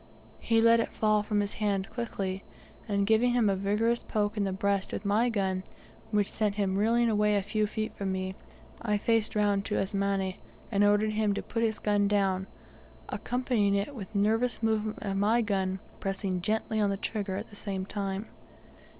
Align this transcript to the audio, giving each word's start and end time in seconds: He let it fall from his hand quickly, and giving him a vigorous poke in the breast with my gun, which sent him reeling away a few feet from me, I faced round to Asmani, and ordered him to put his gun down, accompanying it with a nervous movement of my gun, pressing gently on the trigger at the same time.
He 0.39 0.61
let 0.61 0.79
it 0.79 0.91
fall 0.91 1.21
from 1.21 1.41
his 1.41 1.53
hand 1.53 1.87
quickly, 1.91 2.43
and 2.87 3.05
giving 3.05 3.33
him 3.33 3.51
a 3.51 3.55
vigorous 3.55 4.01
poke 4.01 4.35
in 4.35 4.45
the 4.45 4.51
breast 4.51 4.91
with 4.91 5.05
my 5.05 5.29
gun, 5.29 5.63
which 6.09 6.31
sent 6.31 6.55
him 6.55 6.75
reeling 6.75 7.07
away 7.07 7.35
a 7.35 7.43
few 7.43 7.67
feet 7.67 7.95
from 7.95 8.11
me, 8.11 8.33
I 8.81 8.97
faced 8.97 9.35
round 9.35 9.63
to 9.65 9.77
Asmani, 9.77 10.39
and 10.71 10.83
ordered 10.83 11.11
him 11.13 11.35
to 11.35 11.43
put 11.43 11.61
his 11.61 11.77
gun 11.77 12.07
down, 12.07 12.47
accompanying 13.09 13.75
it 13.75 13.93
with 13.93 14.15
a 14.15 14.17
nervous 14.17 14.63
movement 14.63 14.97
of 15.03 15.17
my 15.17 15.41
gun, 15.43 15.77
pressing 15.99 16.41
gently 16.41 16.79
on 16.79 16.89
the 16.89 16.97
trigger 16.97 17.35
at 17.35 17.51
the 17.51 17.55
same 17.55 17.85
time. 17.85 18.25